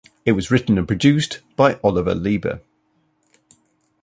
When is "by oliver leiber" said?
1.55-2.61